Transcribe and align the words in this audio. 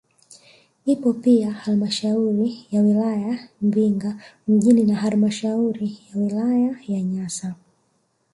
Ipo 0.85 1.13
pia 1.13 1.51
halmashauri 1.51 2.65
ya 2.71 2.81
wilaya 2.81 3.47
Mbinga 3.61 4.19
mjini 4.47 4.83
na 4.83 4.95
halmashauri 4.95 5.97
ya 6.13 6.21
wilaya 6.21 6.75
ya 6.87 7.01
Nyasa 7.01 7.55